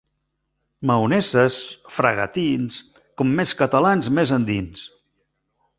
[0.91, 1.59] Maoneses,
[1.97, 2.81] fragatins,
[3.21, 4.89] com més catalans més endins.